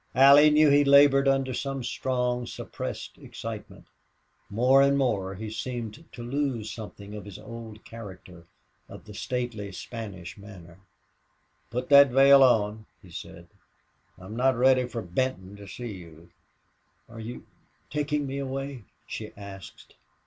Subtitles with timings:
[0.15, 3.85] Allie knew he labored under some strong, suppressed excitement.
[4.49, 8.47] More and more he seemed to lose something of his old character
[8.89, 10.79] of the stately Spanish manner.
[11.69, 13.47] "Put that veil on," he said.
[14.17, 16.31] "I'm not ready for Benton to see you."
[17.07, 17.45] "Are you
[17.91, 19.93] taking me away?" she asked.